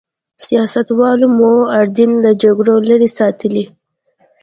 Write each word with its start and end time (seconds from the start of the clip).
سیاستوالو 0.45 1.27
مو 1.37 1.53
اردن 1.79 2.11
له 2.23 2.31
جګړو 2.41 2.75
لرې 2.89 3.09
ساتلی. 3.17 3.63